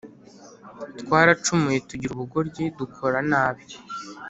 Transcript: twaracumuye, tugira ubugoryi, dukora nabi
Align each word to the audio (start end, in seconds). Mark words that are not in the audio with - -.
twaracumuye, 1.01 1.77
tugira 1.89 2.11
ubugoryi, 2.13 2.65
dukora 2.79 3.17
nabi 3.29 3.63